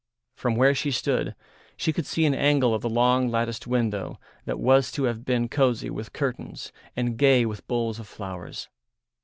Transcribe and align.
From 0.33 0.55
where 0.55 0.73
she 0.73 0.89
stood 0.89 1.35
she 1.77 1.93
could 1.93 2.07
see 2.07 2.25
an 2.25 2.33
angle 2.33 2.73
of 2.73 2.81
the 2.81 2.89
long 2.89 3.27
latticed 3.29 3.67
window 3.67 4.19
that 4.45 4.59
was 4.59 4.91
to 4.93 5.03
have 5.03 5.23
been 5.23 5.47
cosy 5.47 5.91
with 5.91 6.11
curtains 6.11 6.71
and 6.95 7.17
gay 7.17 7.45
with 7.45 7.67
bowls 7.67 7.99
of 7.99 8.07
flowers. 8.07 8.67